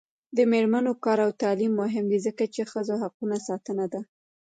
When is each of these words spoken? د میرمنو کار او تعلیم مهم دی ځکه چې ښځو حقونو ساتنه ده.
د 0.37 0.39
میرمنو 0.51 0.91
کار 1.03 1.19
او 1.25 1.31
تعلیم 1.43 1.71
مهم 1.81 2.05
دی 2.11 2.19
ځکه 2.27 2.43
چې 2.53 2.61
ښځو 2.71 2.93
حقونو 3.03 3.37
ساتنه 3.47 3.85
ده. 3.93 4.01